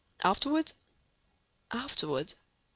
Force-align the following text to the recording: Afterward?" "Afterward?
Afterward?" 0.23 0.71
"Afterward? 1.69 2.33